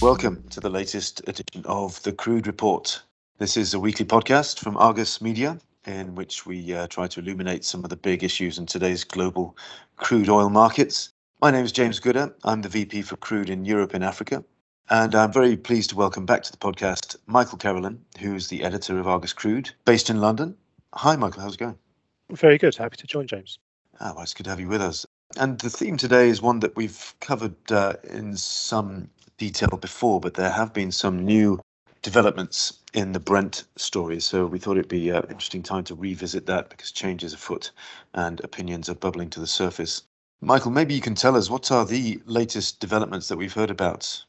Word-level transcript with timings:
Welcome 0.00 0.44
to 0.50 0.60
the 0.60 0.70
latest 0.70 1.22
edition 1.26 1.64
of 1.64 2.00
the 2.04 2.12
Crude 2.12 2.46
Report. 2.46 3.02
This 3.38 3.56
is 3.56 3.74
a 3.74 3.80
weekly 3.80 4.06
podcast 4.06 4.60
from 4.60 4.76
Argus 4.76 5.20
Media 5.20 5.58
in 5.86 6.14
which 6.14 6.46
we 6.46 6.72
uh, 6.72 6.86
try 6.86 7.08
to 7.08 7.18
illuminate 7.18 7.64
some 7.64 7.82
of 7.82 7.90
the 7.90 7.96
big 7.96 8.22
issues 8.22 8.58
in 8.58 8.66
today's 8.66 9.02
global 9.02 9.56
crude 9.96 10.28
oil 10.28 10.50
markets. 10.50 11.10
My 11.42 11.50
name 11.50 11.64
is 11.64 11.72
James 11.72 11.98
Gooder. 11.98 12.32
I'm 12.44 12.62
the 12.62 12.68
VP 12.68 13.02
for 13.02 13.16
Crude 13.16 13.50
in 13.50 13.64
Europe 13.64 13.92
and 13.92 14.04
Africa. 14.04 14.44
And 14.88 15.16
I'm 15.16 15.32
very 15.32 15.56
pleased 15.56 15.90
to 15.90 15.96
welcome 15.96 16.24
back 16.24 16.44
to 16.44 16.52
the 16.52 16.58
podcast 16.58 17.16
Michael 17.26 17.58
Carolan, 17.58 18.00
who's 18.20 18.46
the 18.46 18.62
editor 18.62 19.00
of 19.00 19.08
Argus 19.08 19.32
Crude, 19.32 19.72
based 19.84 20.10
in 20.10 20.20
London. 20.20 20.56
Hi, 20.94 21.16
Michael. 21.16 21.42
How's 21.42 21.54
it 21.54 21.58
going? 21.58 21.78
Very 22.30 22.56
good. 22.56 22.76
Happy 22.76 22.96
to 22.98 23.06
join, 23.08 23.26
James. 23.26 23.58
Ah, 23.98 24.12
well, 24.14 24.22
it's 24.22 24.32
good 24.32 24.44
to 24.44 24.50
have 24.50 24.60
you 24.60 24.68
with 24.68 24.80
us. 24.80 25.04
And 25.36 25.58
the 25.58 25.70
theme 25.70 25.96
today 25.96 26.28
is 26.28 26.40
one 26.40 26.60
that 26.60 26.76
we've 26.76 27.14
covered 27.20 27.56
uh, 27.72 27.94
in 28.04 28.36
some 28.36 29.10
detail 29.38 29.78
before, 29.80 30.20
but 30.20 30.34
there 30.34 30.50
have 30.50 30.74
been 30.74 30.92
some 30.92 31.24
new 31.24 31.58
developments 32.02 32.80
in 32.92 33.12
the 33.12 33.20
Brent 33.20 33.64
story. 33.76 34.20
So 34.20 34.46
we 34.46 34.58
thought 34.58 34.76
it'd 34.76 34.88
be 34.88 35.10
an 35.10 35.24
interesting 35.30 35.62
time 35.62 35.84
to 35.84 35.94
revisit 35.94 36.46
that 36.46 36.68
because 36.68 36.92
change 36.92 37.24
is 37.24 37.32
afoot 37.32 37.70
and 38.14 38.40
opinions 38.44 38.88
are 38.88 38.94
bubbling 38.94 39.30
to 39.30 39.40
the 39.40 39.46
surface. 39.46 40.02
Michael, 40.40 40.70
maybe 40.70 40.94
you 40.94 41.00
can 41.00 41.14
tell 41.14 41.36
us 41.36 41.50
what 41.50 41.72
are 41.72 41.84
the 41.84 42.20
latest 42.26 42.80
developments 42.80 43.28
that 43.28 43.36
we've 43.36 43.52
heard 43.52 43.70
about? 43.70 44.24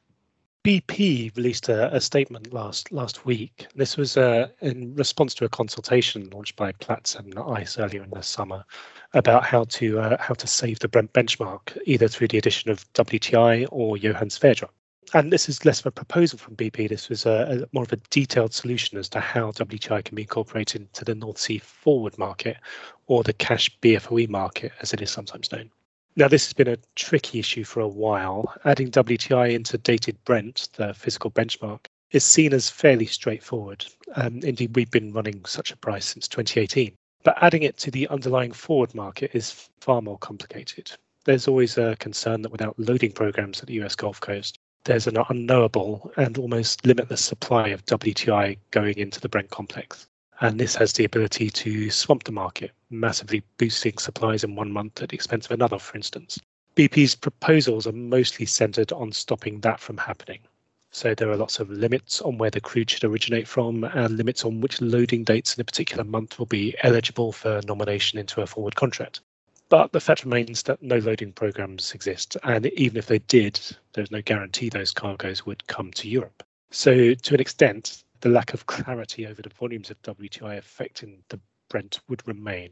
BP 0.66 1.36
released 1.38 1.70
a, 1.70 1.95
a 1.95 2.02
statement 2.02 2.52
last 2.52 2.91
last 2.91 3.26
week. 3.26 3.67
This 3.76 3.95
was 3.95 4.17
uh, 4.17 4.50
in 4.59 4.94
response 4.95 5.34
to 5.36 5.45
a 5.45 5.50
consultation 5.50 6.30
launched 6.31 6.58
by 6.58 6.73
Platts 6.73 7.16
and 7.16 7.34
ICE 7.39 7.78
earlier 7.80 8.03
in 8.03 8.09
the 8.09 8.22
summer 8.22 8.66
about 9.14 9.45
how 9.45 9.64
to 9.66 10.00
uh, 10.00 10.17
how 10.20 10.34
to 10.34 10.48
save 10.48 10.80
the 10.80 10.89
Brent 10.89 11.14
benchmark, 11.14 11.78
either 11.86 12.09
through 12.09 12.28
the 12.28 12.38
addition 12.38 12.72
of 12.72 12.91
WTI 12.94 13.67
or 13.72 13.95
Johan 13.95 14.28
Sverdrup 14.28 14.72
and 15.13 15.31
this 15.31 15.49
is 15.49 15.65
less 15.65 15.79
of 15.79 15.88
a 15.88 15.91
proposal 15.91 16.38
from 16.38 16.55
BP. 16.55 16.89
This 16.89 17.09
was 17.09 17.25
a, 17.25 17.63
a, 17.63 17.75
more 17.75 17.83
of 17.83 17.93
a 17.93 18.02
detailed 18.09 18.53
solution 18.53 18.97
as 18.97 19.09
to 19.09 19.19
how 19.19 19.52
WTI 19.52 20.03
can 20.03 20.15
be 20.15 20.23
incorporated 20.23 20.81
into 20.81 21.05
the 21.05 21.15
North 21.15 21.38
Sea 21.38 21.57
forward 21.57 22.17
market 22.17 22.57
or 23.07 23.23
the 23.23 23.33
cash 23.33 23.69
BFOE 23.81 24.30
market, 24.30 24.71
as 24.81 24.93
it 24.93 25.02
is 25.02 25.11
sometimes 25.11 25.52
known. 25.52 25.69
Now, 26.15 26.27
this 26.27 26.45
has 26.45 26.53
been 26.53 26.67
a 26.67 26.77
tricky 26.95 27.39
issue 27.39 27.63
for 27.63 27.80
a 27.80 27.87
while. 27.87 28.53
Adding 28.65 28.91
WTI 28.91 29.53
into 29.53 29.77
dated 29.77 30.17
Brent, 30.25 30.69
the 30.73 30.93
physical 30.93 31.31
benchmark, 31.31 31.85
is 32.11 32.23
seen 32.23 32.53
as 32.53 32.69
fairly 32.69 33.05
straightforward. 33.05 33.85
Um, 34.15 34.39
indeed, 34.43 34.75
we've 34.75 34.91
been 34.91 35.13
running 35.13 35.45
such 35.45 35.71
a 35.71 35.77
price 35.77 36.05
since 36.05 36.27
2018. 36.27 36.93
But 37.23 37.37
adding 37.41 37.63
it 37.63 37.77
to 37.77 37.91
the 37.91 38.07
underlying 38.07 38.52
forward 38.52 38.95
market 38.95 39.31
is 39.33 39.69
far 39.81 40.02
more 40.02 40.17
complicated. 40.17 40.91
There's 41.25 41.47
always 41.47 41.77
a 41.77 41.95
concern 41.97 42.41
that 42.41 42.52
without 42.52 42.80
loading 42.80 43.11
programs 43.11 43.59
at 43.61 43.67
the 43.67 43.81
US 43.81 43.95
Gulf 43.95 44.19
Coast, 44.19 44.57
there's 44.85 45.08
an 45.08 45.17
unknowable 45.30 46.11
and 46.17 46.38
almost 46.38 46.85
limitless 46.85 47.23
supply 47.23 47.67
of 47.69 47.85
WTI 47.85 48.58
going 48.72 48.97
into 48.97 49.19
the 49.19 49.30
Brent 49.30 49.49
complex. 49.49 50.08
And 50.41 50.59
this 50.59 50.75
has 50.75 50.94
the 50.94 51.03
ability 51.03 51.49
to 51.49 51.89
swamp 51.89 52.23
the 52.23 52.31
market, 52.31 52.71
massively 52.89 53.44
boosting 53.58 53.97
supplies 53.97 54.44
in 54.44 54.55
one 54.55 54.71
month 54.71 55.02
at 55.02 55.09
the 55.09 55.16
expense 55.16 55.45
of 55.45 55.52
another, 55.52 55.80
for 55.80 55.97
instance. 55.97 56.39
BP's 56.75 57.13
proposals 57.13 57.86
are 57.88 57.91
mostly 57.91 58.45
centered 58.45 58.94
on 58.94 59.11
stopping 59.11 59.59
that 59.61 59.81
from 59.81 59.97
happening. 59.97 60.39
So 60.91 61.14
there 61.14 61.30
are 61.30 61.36
lots 61.36 61.59
of 61.59 61.69
limits 61.69 62.21
on 62.21 62.38
where 62.38 62.49
the 62.49 62.61
crude 62.61 62.89
should 62.89 63.03
originate 63.03 63.47
from 63.47 63.83
and 63.83 64.17
limits 64.17 64.45
on 64.45 64.61
which 64.61 64.81
loading 64.81 65.23
dates 65.23 65.55
in 65.55 65.61
a 65.61 65.66
particular 65.66 66.03
month 66.03 66.39
will 66.39 66.45
be 66.45 66.75
eligible 66.81 67.31
for 67.31 67.61
nomination 67.67 68.17
into 68.17 68.41
a 68.41 68.47
forward 68.47 68.75
contract. 68.75 69.19
But 69.70 69.92
the 69.92 70.00
fact 70.00 70.23
remains 70.23 70.64
that 70.64 70.81
no 70.81 70.98
loading 70.98 71.31
programs 71.31 71.94
exist. 71.94 72.36
And 72.44 72.66
even 72.67 72.98
if 72.98 73.06
they 73.06 73.20
did, 73.20 73.59
there's 73.94 74.11
no 74.11 74.22
guarantee 74.22 74.70
those 74.70 74.92
cargoes 74.92 75.45
would 75.45 75.66
come 75.67 75.92
to 75.92 76.09
Europe. 76.09 76.44
So, 76.72 77.14
to 77.14 77.34
an 77.34 77.39
extent, 77.39 78.04
the 78.21 78.30
lack 78.30 78.54
of 78.54 78.66
clarity 78.66 79.27
over 79.27 79.42
the 79.42 79.49
volumes 79.49 79.89
of 79.89 80.02
WTI 80.02 80.58
affecting 80.58 81.23
the 81.30 81.39
Brent 81.70 81.99
would 82.10 82.27
remain. 82.27 82.71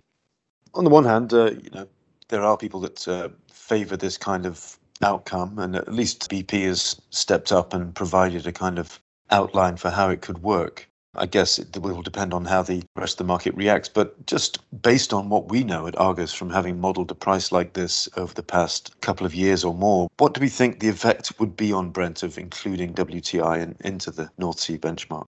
On 0.74 0.84
the 0.84 0.90
one 0.90 1.06
hand, 1.06 1.34
uh, 1.34 1.52
you 1.52 1.70
know, 1.72 1.88
there 2.30 2.44
are 2.44 2.58
people 2.58 2.80
that 2.82 3.08
uh, 3.08 3.30
favour 3.52 3.96
this 3.96 4.18
kind 4.18 4.46
of 4.46 4.78
outcome, 5.02 5.60
and 5.60 5.76
at 5.76 5.94
least 5.94 6.30
BP 6.30 6.66
has 6.66 7.00
stepped 7.12 7.52
up 7.52 7.74
and 7.74 7.94
provided 7.94 8.48
a 8.48 8.52
kind 8.52 8.80
of 8.80 9.00
outline 9.30 9.78
for 9.78 9.90
how 9.90 10.10
it 10.10 10.22
could 10.22 10.42
work. 10.42 10.90
I 11.18 11.26
guess 11.26 11.58
it 11.58 11.76
will 11.78 12.02
depend 12.02 12.34
on 12.34 12.46
how 12.46 12.62
the 12.62 12.84
rest 12.96 13.14
of 13.14 13.18
the 13.18 13.24
market 13.24 13.56
reacts. 13.56 13.90
But 13.90 14.26
just 14.28 14.60
based 14.82 15.14
on 15.14 15.30
what 15.30 15.50
we 15.50 15.64
know 15.64 15.88
at 15.88 15.98
Argus 15.98 16.34
from 16.34 16.50
having 16.50 16.80
modeled 16.80 17.10
a 17.12 17.16
price 17.16 17.52
like 17.52 17.74
this 17.74 18.08
over 18.18 18.34
the 18.34 18.44
past 18.44 19.00
couple 19.02 19.26
of 19.26 19.34
years 19.34 19.64
or 19.64 19.74
more, 19.74 20.08
what 20.18 20.34
do 20.34 20.42
we 20.42 20.50
think 20.50 20.80
the 20.80 20.90
effect 20.90 21.40
would 21.40 21.58
be 21.58 21.74
on 21.74 21.90
Brent 21.90 22.24
of 22.24 22.38
including 22.38 22.94
WTI 22.94 23.64
in, 23.64 23.76
into 23.82 24.12
the 24.12 24.30
North 24.38 24.60
Sea 24.60 24.78
benchmark? 24.78 25.26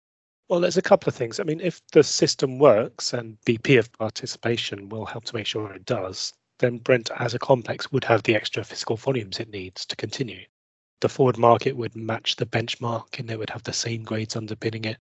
Well, 0.49 0.61
there's 0.61 0.77
a 0.77 0.83
couple 0.83 1.09
of 1.09 1.15
things. 1.15 1.41
I 1.41 1.45
mean, 1.45 1.61
if 1.61 1.81
the 1.93 2.03
system 2.03 2.59
works 2.59 3.13
and 3.13 3.39
BP 3.47 3.79
of 3.79 3.93
participation 3.93 4.89
will 4.89 5.07
help 5.07 5.25
to 5.27 5.35
make 5.35 5.47
sure 5.47 5.73
it 5.73 5.85
does, 5.85 6.33
then 6.59 6.79
Brent 6.79 7.11
as 7.19 7.35
a 7.35 7.39
complex 7.39 7.93
would 7.93 8.05
have 8.05 8.23
the 8.23 8.35
extra 8.35 8.65
physical 8.65 8.97
volumes 8.97 9.39
it 9.41 9.51
needs 9.51 9.85
to 9.87 9.97
continue. 9.97 10.45
The 11.01 11.09
forward 11.09 11.37
market 11.37 11.77
would 11.77 11.95
match 11.95 12.37
the 12.37 12.47
benchmark 12.47 13.19
and 13.19 13.31
it 13.31 13.39
would 13.39 13.51
have 13.51 13.65
the 13.65 13.73
same 13.73 14.03
grades 14.03 14.35
underpinning 14.35 14.85
it 14.85 14.99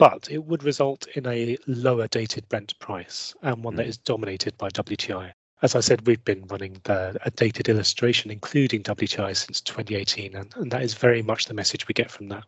but 0.00 0.28
it 0.30 0.42
would 0.46 0.64
result 0.64 1.06
in 1.08 1.26
a 1.26 1.58
lower 1.66 2.08
dated 2.08 2.48
Brent 2.48 2.76
price 2.78 3.34
and 3.42 3.62
one 3.62 3.74
mm. 3.74 3.76
that 3.76 3.86
is 3.86 3.98
dominated 3.98 4.56
by 4.56 4.70
WTI. 4.70 5.30
As 5.60 5.74
I 5.74 5.80
said, 5.80 6.06
we've 6.06 6.24
been 6.24 6.46
running 6.46 6.80
the, 6.84 7.18
a 7.22 7.30
dated 7.30 7.68
illustration, 7.68 8.30
including 8.30 8.82
WTI, 8.82 9.36
since 9.36 9.60
2018, 9.60 10.34
and, 10.34 10.50
and 10.56 10.70
that 10.70 10.82
is 10.82 10.94
very 10.94 11.20
much 11.20 11.44
the 11.44 11.54
message 11.54 11.86
we 11.86 11.92
get 11.92 12.10
from 12.10 12.28
that. 12.28 12.44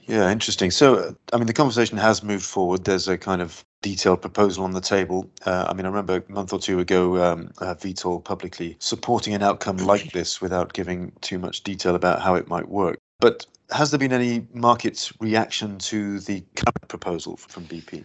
Yeah, 0.00 0.32
interesting. 0.32 0.72
So, 0.72 1.14
I 1.32 1.36
mean, 1.36 1.46
the 1.46 1.52
conversation 1.52 1.96
has 1.96 2.24
moved 2.24 2.44
forward. 2.44 2.82
There's 2.82 3.06
a 3.06 3.16
kind 3.16 3.40
of 3.40 3.64
detailed 3.82 4.20
proposal 4.20 4.64
on 4.64 4.72
the 4.72 4.80
table. 4.80 5.30
Uh, 5.46 5.66
I 5.68 5.74
mean, 5.74 5.86
I 5.86 5.90
remember 5.90 6.24
a 6.28 6.32
month 6.32 6.52
or 6.52 6.58
two 6.58 6.80
ago, 6.80 7.22
um, 7.22 7.52
uh, 7.58 7.76
Vitol 7.76 8.24
publicly 8.24 8.76
supporting 8.80 9.32
an 9.32 9.44
outcome 9.44 9.76
like 9.76 10.10
this 10.10 10.40
without 10.40 10.72
giving 10.72 11.12
too 11.20 11.38
much 11.38 11.62
detail 11.62 11.94
about 11.94 12.20
how 12.20 12.34
it 12.34 12.48
might 12.48 12.68
work. 12.68 12.98
But 13.20 13.46
has 13.70 13.90
there 13.90 13.98
been 13.98 14.12
any 14.12 14.46
market 14.52 15.12
reaction 15.20 15.78
to 15.78 16.20
the 16.20 16.42
current 16.56 16.88
proposal 16.88 17.36
from 17.36 17.64
BP? 17.66 18.04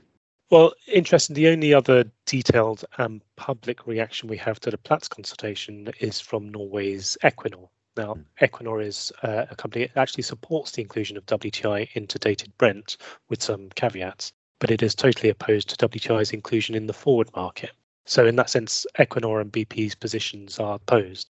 Well, 0.51 0.73
interesting. 0.87 1.33
The 1.33 1.47
only 1.47 1.73
other 1.73 2.05
detailed 2.25 2.85
and 2.97 3.21
public 3.35 3.87
reaction 3.87 4.29
we 4.29 4.37
have 4.37 4.59
to 4.59 4.71
the 4.71 4.77
Platts 4.77 5.07
consultation 5.07 5.89
is 5.99 6.19
from 6.19 6.49
Norway's 6.49 7.17
Equinor. 7.23 7.67
Now, 7.97 8.15
hmm. 8.15 8.21
Equinor 8.41 8.85
is 8.85 9.11
uh, 9.23 9.45
a 9.49 9.55
company 9.55 9.87
that 9.87 9.99
actually 9.99 10.23
supports 10.23 10.71
the 10.71 10.81
inclusion 10.81 11.17
of 11.17 11.25
WTI 11.25 11.89
into 11.93 12.19
dated 12.19 12.55
Brent 12.57 12.97
with 13.29 13.41
some 13.41 13.69
caveats, 13.69 14.33
but 14.59 14.69
it 14.69 14.83
is 14.83 14.93
totally 14.93 15.29
opposed 15.29 15.69
to 15.69 15.87
WTI's 15.87 16.31
inclusion 16.31 16.75
in 16.75 16.87
the 16.87 16.93
forward 16.93 17.29
market. 17.35 17.71
So, 18.05 18.25
in 18.27 18.35
that 18.35 18.49
sense, 18.49 18.85
Equinor 18.99 19.41
and 19.41 19.51
BP's 19.51 19.95
positions 19.95 20.59
are 20.59 20.75
opposed. 20.75 21.27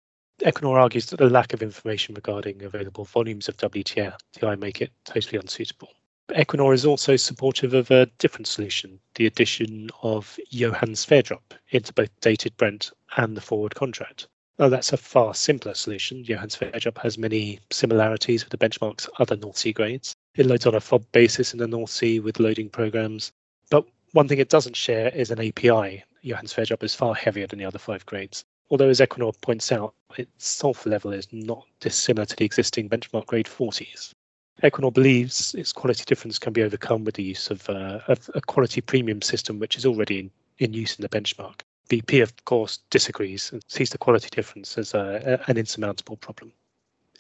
Equinor 0.43 0.81
argues 0.81 1.07
that 1.07 1.17
the 1.17 1.29
lack 1.29 1.53
of 1.53 1.65
information 1.65 2.15
regarding 2.15 2.63
available 2.63 3.05
volumes 3.05 3.49
of 3.49 3.57
WTI 3.57 4.57
make 4.61 4.81
it 4.81 4.93
totally 5.05 5.37
unsuitable. 5.37 5.89
Equinor 6.29 6.73
is 6.73 6.85
also 6.85 7.17
supportive 7.17 7.75
of 7.75 7.91
a 7.91 8.07
different 8.19 8.47
solution, 8.47 9.01
the 9.17 9.27
addition 9.27 9.91
of 10.05 10.39
Johan 10.51 10.91
Sverdrup 10.91 11.41
into 11.71 11.93
both 11.93 12.11
dated 12.21 12.57
Brent 12.57 12.93
and 13.17 13.37
the 13.37 13.41
forward 13.41 13.75
contract. 13.75 14.29
Now, 14.61 14.69
that's 14.69 14.93
a 14.93 14.97
far 14.97 15.35
simpler 15.35 15.75
solution. 15.75 16.23
Johan 16.23 16.51
Sverdrup 16.51 16.99
has 16.99 17.19
many 17.19 17.59
similarities 17.73 18.45
with 18.45 18.51
the 18.51 18.59
benchmark's 18.59 19.09
other 19.19 19.37
North 19.37 19.57
Sea 19.57 19.73
grades. 19.73 20.15
It 20.37 20.47
loads 20.47 20.67
on 20.67 20.75
a 20.77 20.81
FOB 20.81 21.11
basis 21.11 21.53
in 21.53 21.59
the 21.59 21.67
North 21.67 21.91
Sea 21.91 22.21
with 22.21 22.39
loading 22.39 22.69
programs. 22.69 23.33
But 23.71 23.87
one 24.13 24.29
thing 24.29 24.39
it 24.39 24.51
doesn't 24.51 24.77
share 24.77 25.09
is 25.09 25.33
an 25.33 25.41
API. 25.41 26.05
Johan 26.23 26.47
Sverdrup 26.47 26.85
is 26.85 26.95
far 26.95 27.17
heavier 27.17 27.49
than 27.49 27.59
the 27.59 27.65
other 27.65 27.81
five 27.81 28.07
grades 28.07 28.45
although 28.71 28.89
as 28.89 29.01
Equinor 29.01 29.39
points 29.41 29.73
out, 29.73 29.95
its 30.17 30.47
sulfur 30.47 30.91
level 30.91 31.13
is 31.13 31.33
not 31.33 31.67
dissimilar 31.81 32.27
to 32.27 32.37
the 32.37 32.45
existing 32.45 32.89
benchmark 32.89 33.27
grade 33.27 33.49
Forties. 33.49 34.15
Equinor 34.63 34.93
believes 34.93 35.55
its 35.55 35.73
quality 35.73 36.05
difference 36.05 36.39
can 36.39 36.53
be 36.53 36.63
overcome 36.63 37.05
with 37.05 37.15
the 37.15 37.23
use 37.23 37.51
of, 37.51 37.69
uh, 37.71 38.01
of 38.09 38.29
a 38.35 38.41
quality 38.41 38.81
premium 38.81 39.23
system 39.23 39.59
which 39.59 39.77
is 39.77 39.87
already 39.87 40.19
in, 40.19 40.31
in, 40.59 40.73
use 40.73 40.99
in 40.99 41.03
the 41.03 41.09
benchmark. 41.09 41.61
BP, 41.89 42.23
of 42.23 42.45
course, 42.45 42.79
disagrees 42.91 43.53
and 43.53 43.63
sees 43.69 43.91
the 43.91 43.99
quality 43.99 44.29
difference 44.31 44.77
as 44.77 44.95
a, 44.95 45.41
a, 45.47 45.51
an 45.51 45.57
insurmountable 45.57 46.17
problem. 46.17 46.53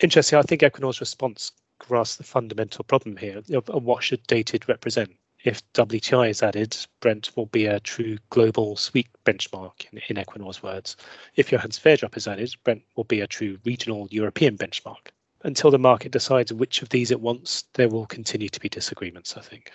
Interestingly, 0.00 0.40
I 0.40 0.42
think 0.42 0.62
Equinor's 0.62 1.00
response 1.00 1.52
grasps 1.78 2.16
the 2.16 2.24
fundamental 2.24 2.84
problem 2.84 3.16
here 3.16 3.40
of, 3.52 3.70
of 3.70 3.84
what 3.84 4.02
should 4.02 4.26
dated 4.26 4.68
represent 4.68 5.14
if 5.44 5.62
WTI 5.72 6.30
is 6.30 6.42
added, 6.42 6.76
Brent 7.00 7.36
will 7.36 7.46
be 7.46 7.66
a 7.66 7.80
true 7.80 8.18
global 8.30 8.76
sweet 8.76 9.08
benchmark, 9.24 9.86
in, 9.92 10.00
in 10.08 10.22
Equinor's 10.22 10.62
words. 10.62 10.96
If 11.36 11.52
Johan 11.52 11.70
Sverdrup 11.70 12.16
is 12.16 12.26
added, 12.26 12.54
Brent 12.64 12.82
will 12.96 13.04
be 13.04 13.20
a 13.20 13.26
true 13.26 13.58
regional 13.64 14.08
European 14.10 14.56
benchmark. 14.56 15.08
Until 15.44 15.70
the 15.70 15.78
market 15.78 16.10
decides 16.12 16.52
which 16.52 16.82
of 16.82 16.88
these 16.88 17.10
it 17.10 17.20
wants, 17.20 17.64
there 17.74 17.88
will 17.88 18.06
continue 18.06 18.48
to 18.48 18.60
be 18.60 18.68
disagreements, 18.68 19.36
I 19.36 19.40
think. 19.40 19.72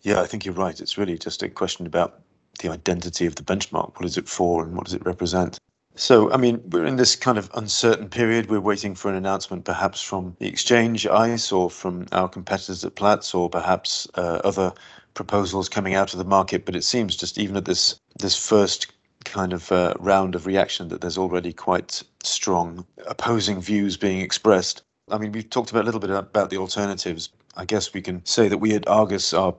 Yeah, 0.00 0.20
I 0.20 0.26
think 0.26 0.44
you're 0.44 0.54
right. 0.54 0.80
It's 0.80 0.98
really 0.98 1.18
just 1.18 1.42
a 1.42 1.48
question 1.48 1.86
about 1.86 2.22
the 2.60 2.70
identity 2.70 3.26
of 3.26 3.34
the 3.34 3.42
benchmark. 3.42 3.96
What 3.96 4.04
is 4.06 4.16
it 4.16 4.28
for 4.28 4.64
and 4.64 4.74
what 4.74 4.86
does 4.86 4.94
it 4.94 5.04
represent? 5.04 5.58
So, 5.96 6.30
I 6.32 6.38
mean, 6.38 6.60
we're 6.70 6.86
in 6.86 6.96
this 6.96 7.14
kind 7.14 7.38
of 7.38 7.50
uncertain 7.54 8.08
period. 8.08 8.50
We're 8.50 8.60
waiting 8.60 8.96
for 8.96 9.08
an 9.08 9.14
announcement 9.14 9.64
perhaps 9.64 10.02
from 10.02 10.36
the 10.40 10.48
exchange, 10.48 11.06
ICE, 11.06 11.52
or 11.52 11.70
from 11.70 12.06
our 12.10 12.28
competitors 12.28 12.84
at 12.84 12.96
Platts, 12.96 13.32
or 13.32 13.48
perhaps 13.48 14.08
uh, 14.16 14.40
other 14.42 14.72
proposals 15.14 15.68
coming 15.68 15.94
out 15.94 16.12
of 16.12 16.18
the 16.18 16.24
market. 16.24 16.64
But 16.64 16.74
it 16.74 16.82
seems 16.82 17.14
just 17.16 17.38
even 17.38 17.56
at 17.56 17.64
this 17.66 18.00
this 18.18 18.36
first 18.36 18.88
kind 19.24 19.52
of 19.52 19.70
uh, 19.70 19.94
round 20.00 20.34
of 20.34 20.46
reaction 20.46 20.88
that 20.88 21.00
there's 21.00 21.16
already 21.16 21.52
quite 21.52 22.02
strong 22.24 22.84
opposing 23.06 23.60
views 23.60 23.96
being 23.96 24.20
expressed. 24.20 24.82
I 25.10 25.18
mean, 25.18 25.30
we've 25.32 25.48
talked 25.48 25.70
about 25.70 25.82
a 25.82 25.86
little 25.86 26.00
bit 26.00 26.10
about 26.10 26.50
the 26.50 26.56
alternatives. 26.58 27.28
I 27.56 27.64
guess 27.64 27.94
we 27.94 28.02
can 28.02 28.24
say 28.24 28.48
that 28.48 28.58
we 28.58 28.74
at 28.74 28.88
Argus 28.88 29.32
are 29.32 29.54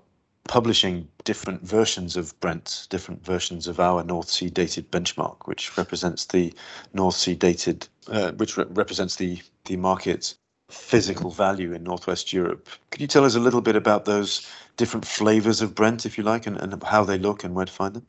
publishing 0.47 1.07
different 1.23 1.61
versions 1.63 2.15
of 2.15 2.39
Brent, 2.39 2.87
different 2.89 3.23
versions 3.25 3.67
of 3.67 3.79
our 3.79 4.03
North 4.03 4.29
Sea 4.29 4.49
dated 4.49 4.91
benchmark, 4.91 5.47
which 5.47 5.77
represents 5.77 6.25
the 6.25 6.53
North 6.93 7.15
Sea 7.15 7.35
dated, 7.35 7.87
uh, 8.07 8.31
which 8.33 8.57
re- 8.57 8.65
represents 8.69 9.15
the 9.15 9.41
the 9.65 9.77
market's 9.77 10.35
physical 10.69 11.31
value 11.31 11.73
in 11.73 11.83
Northwest 11.83 12.33
Europe. 12.33 12.69
Could 12.91 13.01
you 13.01 13.07
tell 13.07 13.25
us 13.25 13.35
a 13.35 13.39
little 13.39 13.61
bit 13.61 13.75
about 13.75 14.05
those 14.05 14.47
different 14.77 15.05
flavors 15.05 15.61
of 15.61 15.75
Brent, 15.75 16.05
if 16.05 16.17
you 16.17 16.23
like, 16.23 16.47
and, 16.47 16.57
and 16.57 16.81
how 16.83 17.03
they 17.03 17.17
look 17.17 17.43
and 17.43 17.55
where 17.55 17.65
to 17.65 17.71
find 17.71 17.95
them? 17.95 18.05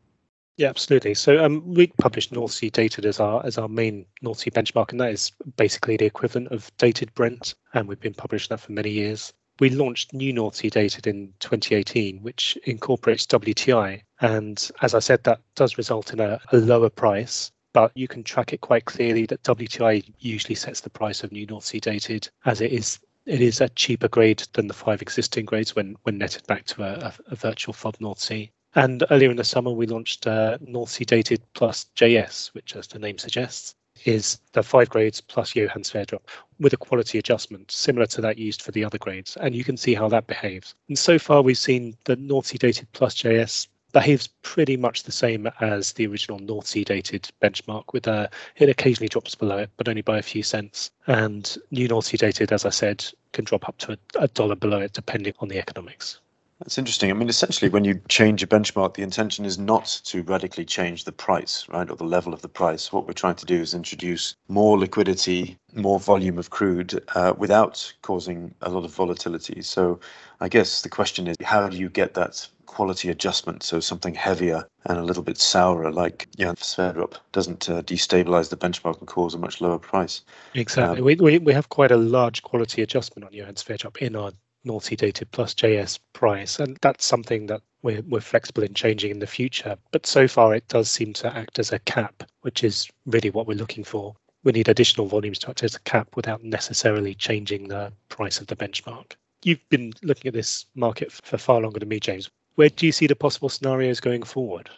Yeah, 0.56 0.68
absolutely. 0.68 1.12
So 1.14 1.44
um, 1.44 1.74
we 1.74 1.88
publish 1.98 2.32
North 2.32 2.52
Sea 2.52 2.70
dated 2.70 3.04
as 3.04 3.20
our 3.20 3.44
as 3.44 3.58
our 3.58 3.68
main 3.68 4.06
North 4.22 4.38
Sea 4.38 4.50
benchmark, 4.50 4.90
and 4.90 5.00
that 5.00 5.12
is 5.12 5.32
basically 5.56 5.96
the 5.96 6.06
equivalent 6.06 6.48
of 6.48 6.70
dated 6.78 7.14
Brent, 7.14 7.54
and 7.74 7.86
we've 7.86 8.00
been 8.00 8.14
publishing 8.14 8.48
that 8.50 8.60
for 8.60 8.72
many 8.72 8.90
years. 8.90 9.32
We 9.58 9.70
launched 9.70 10.12
New 10.12 10.34
North 10.34 10.56
Sea 10.56 10.68
dated 10.68 11.06
in 11.06 11.32
2018, 11.40 12.22
which 12.22 12.58
incorporates 12.64 13.26
WTI, 13.26 14.02
and 14.20 14.70
as 14.82 14.94
I 14.94 14.98
said, 14.98 15.24
that 15.24 15.40
does 15.54 15.78
result 15.78 16.12
in 16.12 16.20
a, 16.20 16.38
a 16.52 16.58
lower 16.58 16.90
price. 16.90 17.52
But 17.72 17.92
you 17.94 18.08
can 18.08 18.22
track 18.22 18.52
it 18.52 18.60
quite 18.60 18.84
clearly 18.84 19.24
that 19.26 19.42
WTI 19.42 20.12
usually 20.18 20.54
sets 20.54 20.80
the 20.80 20.90
price 20.90 21.24
of 21.24 21.32
New 21.32 21.46
North 21.46 21.64
Sea 21.64 21.80
dated, 21.80 22.28
as 22.44 22.60
it 22.60 22.72
is 22.72 22.98
it 23.24 23.40
is 23.40 23.60
a 23.60 23.68
cheaper 23.70 24.08
grade 24.08 24.46
than 24.52 24.68
the 24.68 24.74
five 24.74 25.02
existing 25.02 25.46
grades 25.46 25.74
when 25.74 25.96
when 26.02 26.18
netted 26.18 26.46
back 26.46 26.64
to 26.66 26.82
a, 26.82 27.12
a, 27.26 27.34
virtual 27.34 27.72
FOB 27.72 27.96
North 27.98 28.20
Sea. 28.20 28.50
And 28.74 29.04
earlier 29.10 29.30
in 29.30 29.36
the 29.36 29.44
summer, 29.44 29.70
we 29.70 29.86
launched 29.86 30.26
uh, 30.26 30.58
North 30.60 30.90
Sea 30.90 31.06
Dated 31.06 31.42
Plus 31.54 31.86
JS, 31.96 32.48
which, 32.48 32.76
as 32.76 32.86
the 32.86 32.98
name 32.98 33.16
suggests, 33.18 33.74
is 34.04 34.38
the 34.52 34.62
five 34.62 34.88
grades 34.88 35.20
plus 35.20 35.54
Johan 35.54 35.82
Sverdrup 35.82 36.22
with 36.58 36.72
a 36.72 36.76
quality 36.76 37.18
adjustment 37.18 37.70
similar 37.70 38.06
to 38.06 38.20
that 38.20 38.38
used 38.38 38.62
for 38.62 38.72
the 38.72 38.84
other 38.84 38.98
grades. 38.98 39.36
And 39.36 39.54
you 39.54 39.64
can 39.64 39.76
see 39.76 39.94
how 39.94 40.08
that 40.08 40.26
behaves. 40.26 40.74
And 40.88 40.98
so 40.98 41.18
far, 41.18 41.42
we've 41.42 41.58
seen 41.58 41.96
the 42.04 42.16
North 42.16 42.46
Sea 42.46 42.58
Dated 42.58 42.88
Plus 42.92 43.14
JS 43.14 43.68
behaves 43.92 44.28
pretty 44.42 44.76
much 44.76 45.04
the 45.04 45.12
same 45.12 45.48
as 45.60 45.94
the 45.94 46.06
original 46.06 46.38
North 46.38 46.66
Sea 46.66 46.84
dated 46.84 47.30
benchmark 47.42 47.94
with 47.94 48.06
a 48.06 48.12
uh, 48.12 48.28
it 48.56 48.68
occasionally 48.68 49.08
drops 49.08 49.34
below 49.34 49.56
it 49.56 49.70
but 49.78 49.88
only 49.88 50.02
by 50.02 50.18
a 50.18 50.22
few 50.22 50.42
cents 50.42 50.90
and 51.06 51.56
new 51.70 51.88
North 51.88 52.04
Sea 52.04 52.18
dated 52.18 52.52
as 52.52 52.66
I 52.66 52.70
said 52.70 53.06
can 53.32 53.46
drop 53.46 53.66
up 53.66 53.78
to 53.78 53.92
a, 53.92 54.22
a 54.22 54.28
dollar 54.28 54.54
below 54.54 54.80
it 54.80 54.92
depending 54.92 55.32
on 55.38 55.48
the 55.48 55.58
economics 55.58 56.20
that's 56.58 56.78
interesting. 56.78 57.10
I 57.10 57.14
mean, 57.14 57.28
essentially, 57.28 57.68
when 57.68 57.84
you 57.84 58.00
change 58.08 58.42
a 58.42 58.46
benchmark, 58.46 58.94
the 58.94 59.02
intention 59.02 59.44
is 59.44 59.58
not 59.58 60.00
to 60.04 60.22
radically 60.22 60.64
change 60.64 61.04
the 61.04 61.12
price, 61.12 61.68
right, 61.68 61.88
or 61.90 61.96
the 61.96 62.04
level 62.04 62.32
of 62.32 62.40
the 62.40 62.48
price. 62.48 62.90
What 62.90 63.06
we're 63.06 63.12
trying 63.12 63.34
to 63.36 63.46
do 63.46 63.60
is 63.60 63.74
introduce 63.74 64.36
more 64.48 64.78
liquidity, 64.78 65.58
more 65.74 66.00
volume 66.00 66.38
of 66.38 66.48
crude 66.48 67.02
uh, 67.14 67.34
without 67.36 67.92
causing 68.00 68.54
a 68.62 68.70
lot 68.70 68.84
of 68.84 68.94
volatility. 68.94 69.60
So, 69.60 70.00
I 70.40 70.48
guess 70.48 70.80
the 70.80 70.88
question 70.88 71.26
is, 71.26 71.36
how 71.42 71.68
do 71.68 71.76
you 71.76 71.90
get 71.90 72.14
that 72.14 72.48
quality 72.64 73.10
adjustment? 73.10 73.62
So, 73.62 73.78
something 73.78 74.14
heavier 74.14 74.66
and 74.86 74.96
a 74.96 75.04
little 75.04 75.22
bit 75.22 75.36
sourer, 75.36 75.92
like 75.92 76.26
yeah, 76.36 76.52
Sverdrup, 76.52 77.16
doesn't 77.32 77.68
uh, 77.68 77.82
destabilize 77.82 78.48
the 78.48 78.56
benchmark 78.56 78.98
and 78.98 79.06
cause 79.06 79.34
a 79.34 79.38
much 79.38 79.60
lower 79.60 79.78
price. 79.78 80.22
Exactly. 80.54 81.00
Um, 81.00 81.04
we, 81.04 81.16
we, 81.16 81.38
we 81.38 81.52
have 81.52 81.68
quite 81.68 81.90
a 81.90 81.98
large 81.98 82.42
quality 82.42 82.80
adjustment 82.80 83.26
on 83.26 83.34
Johan 83.34 83.56
Sverdrup 83.56 83.98
in 83.98 84.16
our 84.16 84.32
Sea 84.80 84.96
dated 84.96 85.30
plus 85.30 85.54
JS 85.54 85.98
price. 86.12 86.58
And 86.58 86.76
that's 86.82 87.04
something 87.04 87.46
that 87.46 87.62
we're, 87.82 88.02
we're 88.02 88.20
flexible 88.20 88.62
in 88.62 88.74
changing 88.74 89.10
in 89.10 89.20
the 89.20 89.26
future. 89.26 89.76
But 89.92 90.06
so 90.06 90.26
far, 90.26 90.54
it 90.54 90.68
does 90.68 90.90
seem 90.90 91.12
to 91.14 91.34
act 91.34 91.58
as 91.58 91.72
a 91.72 91.78
cap, 91.80 92.24
which 92.42 92.64
is 92.64 92.88
really 93.06 93.30
what 93.30 93.46
we're 93.46 93.54
looking 93.54 93.84
for. 93.84 94.14
We 94.42 94.52
need 94.52 94.68
additional 94.68 95.06
volumes 95.06 95.38
to 95.40 95.50
act 95.50 95.62
as 95.62 95.74
a 95.74 95.80
cap 95.80 96.08
without 96.16 96.42
necessarily 96.44 97.14
changing 97.14 97.68
the 97.68 97.92
price 98.08 98.40
of 98.40 98.48
the 98.48 98.56
benchmark. 98.56 99.12
You've 99.42 99.68
been 99.68 99.92
looking 100.02 100.28
at 100.28 100.34
this 100.34 100.66
market 100.74 101.12
for 101.12 101.38
far 101.38 101.60
longer 101.60 101.78
than 101.78 101.88
me, 101.88 102.00
James. 102.00 102.30
Where 102.56 102.68
do 102.68 102.86
you 102.86 102.92
see 102.92 103.06
the 103.06 103.14
possible 103.14 103.48
scenarios 103.48 104.00
going 104.00 104.22
forward? 104.22 104.70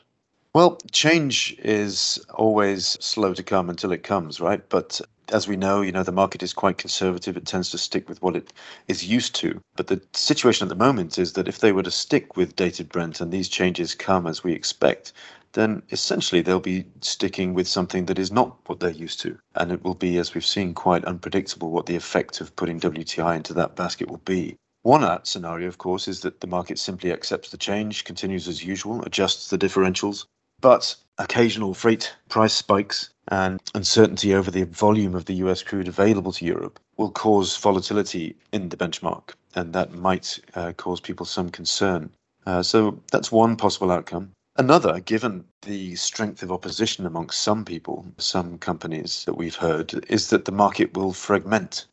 Well, 0.54 0.78
change 0.90 1.56
is 1.60 2.24
always 2.34 2.98
slow 3.00 3.34
to 3.34 3.42
come 3.42 3.70
until 3.70 3.92
it 3.92 4.02
comes, 4.02 4.40
right? 4.40 4.66
But 4.68 5.00
as 5.32 5.48
we 5.48 5.56
know, 5.56 5.82
you 5.82 5.92
know, 5.92 6.02
the 6.02 6.12
market 6.12 6.42
is 6.42 6.52
quite 6.52 6.78
conservative. 6.78 7.36
It 7.36 7.46
tends 7.46 7.70
to 7.70 7.78
stick 7.78 8.08
with 8.08 8.22
what 8.22 8.36
it 8.36 8.52
is 8.88 9.06
used 9.06 9.34
to. 9.36 9.60
But 9.76 9.86
the 9.86 10.00
situation 10.12 10.64
at 10.64 10.68
the 10.68 10.84
moment 10.84 11.18
is 11.18 11.34
that 11.34 11.48
if 11.48 11.58
they 11.58 11.72
were 11.72 11.82
to 11.82 11.90
stick 11.90 12.36
with 12.36 12.56
dated 12.56 12.88
Brent 12.88 13.20
and 13.20 13.32
these 13.32 13.48
changes 13.48 13.94
come 13.94 14.26
as 14.26 14.42
we 14.44 14.52
expect, 14.52 15.12
then 15.52 15.82
essentially 15.90 16.42
they'll 16.42 16.60
be 16.60 16.84
sticking 17.00 17.54
with 17.54 17.66
something 17.66 18.06
that 18.06 18.18
is 18.18 18.30
not 18.30 18.56
what 18.66 18.80
they're 18.80 18.90
used 18.90 19.20
to. 19.20 19.38
And 19.54 19.72
it 19.72 19.82
will 19.82 19.94
be, 19.94 20.18
as 20.18 20.34
we've 20.34 20.44
seen, 20.44 20.74
quite 20.74 21.04
unpredictable 21.04 21.70
what 21.70 21.86
the 21.86 21.96
effect 21.96 22.40
of 22.40 22.54
putting 22.56 22.80
WTI 22.80 23.36
into 23.36 23.54
that 23.54 23.76
basket 23.76 24.08
will 24.08 24.18
be. 24.18 24.56
One 24.82 25.24
scenario, 25.24 25.68
of 25.68 25.78
course, 25.78 26.08
is 26.08 26.20
that 26.20 26.40
the 26.40 26.46
market 26.46 26.78
simply 26.78 27.12
accepts 27.12 27.50
the 27.50 27.56
change, 27.56 28.04
continues 28.04 28.46
as 28.46 28.64
usual, 28.64 29.02
adjusts 29.02 29.50
the 29.50 29.58
differentials, 29.58 30.26
but 30.60 30.96
occasional 31.18 31.74
freight 31.74 32.14
price 32.28 32.54
spikes 32.54 33.10
and 33.28 33.60
uncertainty 33.74 34.34
over 34.34 34.50
the 34.50 34.64
volume 34.64 35.14
of 35.14 35.26
the 35.26 35.34
US 35.34 35.62
crude 35.62 35.88
available 35.88 36.32
to 36.32 36.44
Europe 36.44 36.80
will 36.96 37.10
cause 37.10 37.56
volatility 37.56 38.36
in 38.52 38.68
the 38.68 38.76
benchmark, 38.76 39.34
and 39.54 39.72
that 39.72 39.92
might 39.92 40.38
uh, 40.54 40.72
cause 40.76 41.00
people 41.00 41.26
some 41.26 41.50
concern. 41.50 42.10
Uh, 42.46 42.62
so 42.62 42.98
that's 43.12 43.30
one 43.30 43.56
possible 43.56 43.90
outcome. 43.90 44.30
Another, 44.56 44.98
given 45.00 45.44
the 45.62 45.94
strength 45.94 46.42
of 46.42 46.50
opposition 46.50 47.06
amongst 47.06 47.40
some 47.42 47.64
people, 47.64 48.04
some 48.18 48.58
companies 48.58 49.24
that 49.24 49.36
we've 49.36 49.54
heard, 49.54 50.04
is 50.08 50.30
that 50.30 50.46
the 50.46 50.52
market 50.52 50.96
will 50.96 51.12
fragment 51.12 51.86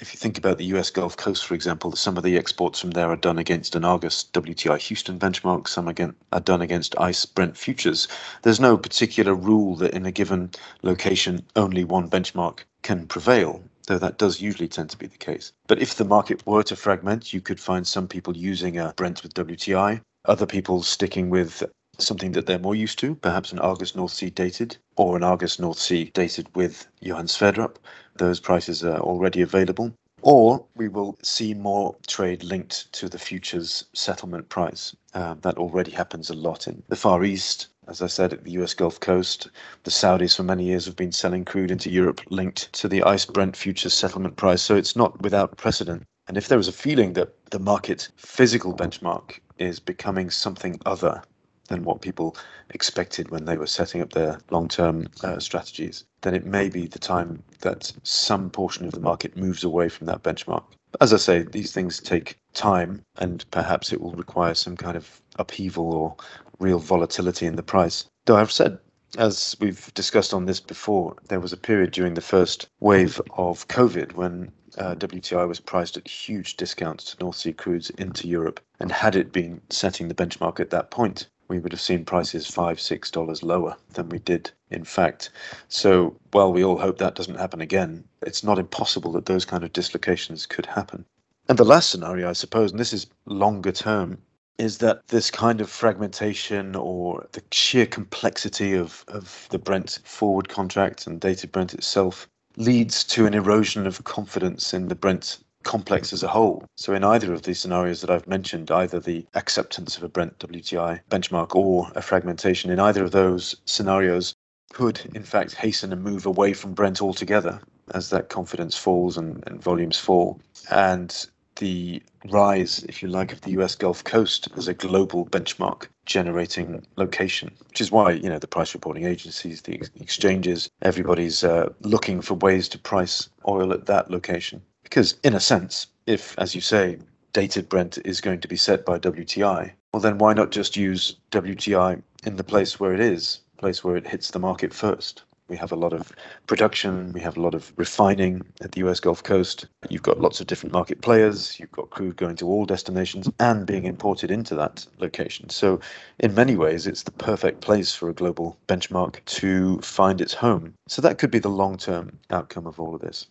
if 0.00 0.14
you 0.14 0.18
think 0.18 0.38
about 0.38 0.58
the 0.58 0.66
US 0.66 0.90
Gulf 0.90 1.16
Coast, 1.16 1.44
for 1.46 1.54
example, 1.54 1.92
some 1.92 2.16
of 2.16 2.22
the 2.22 2.36
exports 2.36 2.80
from 2.80 2.92
there 2.92 3.10
are 3.10 3.16
done 3.16 3.38
against 3.38 3.74
an 3.74 3.84
Argus 3.84 4.24
WTI 4.32 4.78
Houston 4.78 5.18
benchmark, 5.18 5.66
some 5.66 5.88
again 5.88 6.14
are 6.32 6.40
done 6.40 6.62
against 6.62 6.98
ICE 6.98 7.26
Brent 7.26 7.56
futures. 7.56 8.06
There's 8.42 8.60
no 8.60 8.76
particular 8.76 9.34
rule 9.34 9.74
that 9.76 9.94
in 9.94 10.06
a 10.06 10.12
given 10.12 10.50
location 10.82 11.44
only 11.56 11.84
one 11.84 12.08
benchmark 12.08 12.60
can 12.82 13.06
prevail, 13.06 13.62
though 13.86 13.98
that 13.98 14.18
does 14.18 14.40
usually 14.40 14.68
tend 14.68 14.90
to 14.90 14.98
be 14.98 15.06
the 15.06 15.18
case. 15.18 15.52
But 15.66 15.82
if 15.82 15.96
the 15.96 16.04
market 16.04 16.46
were 16.46 16.62
to 16.64 16.76
fragment, 16.76 17.32
you 17.32 17.40
could 17.40 17.58
find 17.58 17.86
some 17.86 18.06
people 18.06 18.36
using 18.36 18.78
a 18.78 18.94
Brent 18.96 19.22
with 19.22 19.34
WTI, 19.34 20.00
other 20.26 20.46
people 20.46 20.82
sticking 20.82 21.28
with 21.28 21.64
something 21.98 22.32
that 22.32 22.46
they're 22.46 22.58
more 22.58 22.74
used 22.74 22.98
to, 23.00 23.14
perhaps 23.16 23.52
an 23.52 23.58
Argus 23.58 23.96
North 23.96 24.12
Sea 24.12 24.30
dated 24.30 24.76
or 24.96 25.16
an 25.16 25.24
Argus 25.24 25.58
North 25.58 25.78
Sea 25.78 26.10
dated 26.14 26.48
with 26.54 26.86
Johan 27.00 27.26
Sverdrup. 27.26 27.76
Those 28.16 28.40
prices 28.40 28.84
are 28.84 29.00
already 29.00 29.40
available. 29.40 29.92
Or 30.22 30.64
we 30.74 30.88
will 30.88 31.16
see 31.22 31.54
more 31.54 31.94
trade 32.06 32.42
linked 32.42 32.92
to 32.94 33.08
the 33.08 33.18
futures 33.18 33.84
settlement 33.92 34.48
price. 34.48 34.94
Um, 35.14 35.38
that 35.42 35.58
already 35.58 35.92
happens 35.92 36.28
a 36.28 36.34
lot 36.34 36.66
in 36.66 36.82
the 36.88 36.96
Far 36.96 37.24
East. 37.24 37.68
As 37.86 38.02
I 38.02 38.08
said, 38.08 38.32
at 38.32 38.44
the 38.44 38.50
US 38.52 38.74
Gulf 38.74 39.00
Coast, 39.00 39.48
the 39.84 39.90
Saudis 39.90 40.36
for 40.36 40.42
many 40.42 40.64
years 40.64 40.86
have 40.86 40.96
been 40.96 41.12
selling 41.12 41.44
crude 41.44 41.70
into 41.70 41.90
Europe 41.90 42.20
linked 42.30 42.72
to 42.74 42.88
the 42.88 43.02
ICE 43.04 43.24
Brent 43.26 43.56
futures 43.56 43.94
settlement 43.94 44.36
price. 44.36 44.62
So 44.62 44.76
it's 44.76 44.96
not 44.96 45.22
without 45.22 45.56
precedent. 45.56 46.02
And 46.26 46.36
if 46.36 46.48
there 46.48 46.58
is 46.58 46.68
a 46.68 46.72
feeling 46.72 47.14
that 47.14 47.32
the 47.50 47.58
market 47.58 48.08
physical 48.16 48.74
benchmark 48.74 49.38
is 49.58 49.80
becoming 49.80 50.30
something 50.30 50.80
other 50.84 51.22
than 51.68 51.84
what 51.84 52.02
people 52.02 52.36
expected 52.70 53.30
when 53.30 53.44
they 53.44 53.56
were 53.56 53.66
setting 53.66 54.00
up 54.00 54.12
their 54.12 54.38
long 54.50 54.68
term 54.68 55.06
uh, 55.22 55.38
strategies, 55.38 56.04
then 56.22 56.34
it 56.34 56.44
may 56.44 56.68
be 56.68 56.86
the 56.86 56.98
time 56.98 57.42
that 57.60 57.92
some 58.02 58.50
portion 58.50 58.86
of 58.86 58.92
the 58.92 59.00
market 59.00 59.36
moves 59.36 59.64
away 59.64 59.88
from 59.88 60.06
that 60.06 60.22
benchmark. 60.22 60.64
As 61.00 61.12
I 61.12 61.18
say, 61.18 61.42
these 61.42 61.72
things 61.72 62.00
take 62.00 62.38
time 62.54 63.02
and 63.16 63.44
perhaps 63.50 63.92
it 63.92 64.00
will 64.00 64.12
require 64.12 64.54
some 64.54 64.76
kind 64.76 64.96
of 64.96 65.20
upheaval 65.38 65.94
or 65.94 66.16
real 66.58 66.78
volatility 66.78 67.46
in 67.46 67.56
the 67.56 67.62
price. 67.62 68.06
Though 68.24 68.36
I've 68.36 68.52
said 68.52 68.78
as 69.16 69.56
we've 69.58 69.92
discussed 69.94 70.34
on 70.34 70.44
this 70.44 70.60
before, 70.60 71.16
there 71.28 71.40
was 71.40 71.52
a 71.52 71.56
period 71.56 71.92
during 71.92 72.12
the 72.12 72.20
first 72.20 72.68
wave 72.80 73.20
of 73.38 73.66
COVID 73.68 74.12
when 74.12 74.52
uh, 74.76 74.94
WTI 74.96 75.48
was 75.48 75.60
priced 75.60 75.96
at 75.96 76.06
huge 76.06 76.56
discounts 76.56 77.04
to 77.04 77.24
North 77.24 77.36
Sea 77.36 77.54
crudes 77.54 77.90
into 77.98 78.28
Europe. 78.28 78.60
And 78.80 78.92
had 78.92 79.16
it 79.16 79.32
been 79.32 79.62
setting 79.70 80.08
the 80.08 80.14
benchmark 80.14 80.60
at 80.60 80.70
that 80.70 80.90
point, 80.90 81.26
we 81.48 81.58
would 81.58 81.72
have 81.72 81.80
seen 81.80 82.04
prices 82.04 82.46
five, 82.46 82.80
six 82.80 83.10
dollars 83.10 83.42
lower 83.42 83.76
than 83.94 84.08
we 84.08 84.18
did, 84.18 84.50
in 84.70 84.84
fact. 84.84 85.30
So 85.68 86.16
while 86.32 86.52
we 86.52 86.62
all 86.62 86.78
hope 86.78 86.98
that 86.98 87.14
doesn't 87.14 87.38
happen 87.38 87.60
again, 87.60 88.04
it's 88.22 88.44
not 88.44 88.58
impossible 88.58 89.12
that 89.12 89.26
those 89.26 89.44
kind 89.44 89.64
of 89.64 89.72
dislocations 89.72 90.46
could 90.46 90.66
happen. 90.66 91.04
And 91.48 91.58
the 91.58 91.64
last 91.64 91.90
scenario, 91.90 92.28
I 92.28 92.34
suppose, 92.34 92.70
and 92.70 92.78
this 92.78 92.92
is 92.92 93.06
longer 93.24 93.72
term, 93.72 94.18
is 94.58 94.78
that 94.78 95.06
this 95.08 95.30
kind 95.30 95.60
of 95.60 95.70
fragmentation 95.70 96.74
or 96.76 97.26
the 97.32 97.42
sheer 97.52 97.86
complexity 97.86 98.74
of, 98.74 99.04
of 99.08 99.46
the 99.50 99.58
Brent 99.58 100.00
forward 100.04 100.48
contract 100.48 101.06
and 101.06 101.20
dated 101.20 101.52
Brent 101.52 101.74
itself 101.74 102.28
leads 102.56 103.04
to 103.04 103.24
an 103.24 103.34
erosion 103.34 103.86
of 103.86 104.02
confidence 104.04 104.74
in 104.74 104.88
the 104.88 104.96
Brent 104.96 105.38
complex 105.62 106.12
as 106.12 106.22
a 106.22 106.28
whole. 106.28 106.64
So, 106.76 106.94
in 106.94 107.04
either 107.04 107.32
of 107.32 107.42
these 107.42 107.60
scenarios 107.60 108.00
that 108.00 108.10
I've 108.10 108.26
mentioned, 108.26 108.70
either 108.70 109.00
the 109.00 109.26
acceptance 109.34 109.96
of 109.96 110.02
a 110.02 110.08
Brent 110.08 110.38
WTI 110.38 111.00
benchmark 111.10 111.54
or 111.54 111.90
a 111.94 112.02
fragmentation, 112.02 112.70
in 112.70 112.80
either 112.80 113.04
of 113.04 113.12
those 113.12 113.56
scenarios, 113.64 114.34
could 114.72 115.00
in 115.14 115.22
fact 115.22 115.54
hasten 115.54 115.92
a 115.92 115.96
move 115.96 116.26
away 116.26 116.52
from 116.52 116.74
Brent 116.74 117.00
altogether 117.00 117.60
as 117.94 118.10
that 118.10 118.28
confidence 118.28 118.76
falls 118.76 119.16
and, 119.16 119.42
and 119.46 119.62
volumes 119.62 119.98
fall. 119.98 120.40
And 120.70 121.26
the 121.56 122.02
rise, 122.30 122.84
if 122.84 123.02
you 123.02 123.08
like, 123.08 123.32
of 123.32 123.40
the 123.40 123.50
US 123.52 123.74
Gulf 123.74 124.04
Coast 124.04 124.48
as 124.56 124.68
a 124.68 124.74
global 124.74 125.26
benchmark 125.26 125.88
generating 126.06 126.86
location, 126.96 127.50
which 127.68 127.80
is 127.80 127.90
why, 127.90 128.12
you 128.12 128.28
know, 128.28 128.38
the 128.38 128.46
price 128.46 128.74
reporting 128.74 129.04
agencies, 129.04 129.62
the 129.62 129.74
exchanges, 130.00 130.70
everybody's 130.82 131.44
uh, 131.44 131.72
looking 131.80 132.20
for 132.20 132.34
ways 132.34 132.68
to 132.70 132.78
price 132.78 133.28
oil 133.46 133.72
at 133.72 133.86
that 133.86 134.10
location. 134.10 134.62
Because, 134.88 135.16
in 135.22 135.34
a 135.34 135.40
sense, 135.40 135.88
if, 136.06 136.34
as 136.38 136.54
you 136.54 136.62
say, 136.62 136.96
dated 137.34 137.68
Brent 137.68 137.98
is 138.06 138.22
going 138.22 138.40
to 138.40 138.48
be 138.48 138.56
set 138.56 138.86
by 138.86 138.98
WTI, 138.98 139.72
well, 139.92 140.00
then 140.00 140.16
why 140.16 140.32
not 140.32 140.50
just 140.50 140.78
use 140.78 141.16
WTI 141.30 142.02
in 142.24 142.36
the 142.36 142.42
place 142.42 142.80
where 142.80 142.94
it 142.94 143.00
is, 143.00 143.40
place 143.58 143.84
where 143.84 143.96
it 143.96 144.06
hits 144.06 144.30
the 144.30 144.38
market 144.38 144.72
first? 144.72 145.24
We 145.48 145.58
have 145.58 145.72
a 145.72 145.76
lot 145.76 145.92
of 145.92 146.10
production, 146.46 147.12
we 147.12 147.20
have 147.20 147.36
a 147.36 147.40
lot 147.42 147.54
of 147.54 147.70
refining 147.76 148.40
at 148.62 148.72
the 148.72 148.88
US 148.88 148.98
Gulf 148.98 149.22
Coast. 149.22 149.66
You've 149.90 150.02
got 150.02 150.20
lots 150.20 150.40
of 150.40 150.46
different 150.46 150.72
market 150.72 151.02
players, 151.02 151.60
you've 151.60 151.72
got 151.72 151.90
crude 151.90 152.16
going 152.16 152.36
to 152.36 152.46
all 152.46 152.64
destinations 152.64 153.28
and 153.40 153.66
being 153.66 153.84
imported 153.84 154.30
into 154.30 154.54
that 154.54 154.86
location. 155.00 155.50
So, 155.50 155.80
in 156.18 156.34
many 156.34 156.56
ways, 156.56 156.86
it's 156.86 157.02
the 157.02 157.12
perfect 157.12 157.60
place 157.60 157.94
for 157.94 158.08
a 158.08 158.14
global 158.14 158.56
benchmark 158.68 159.22
to 159.26 159.78
find 159.82 160.22
its 160.22 160.32
home. 160.32 160.72
So, 160.86 161.02
that 161.02 161.18
could 161.18 161.30
be 161.30 161.40
the 161.40 161.50
long 161.50 161.76
term 161.76 162.18
outcome 162.30 162.66
of 162.66 162.80
all 162.80 162.94
of 162.94 163.02
this. 163.02 163.26